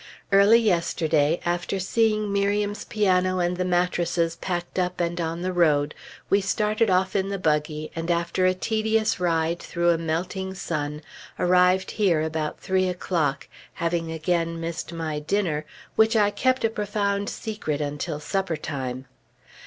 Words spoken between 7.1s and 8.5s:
in the buggy, and after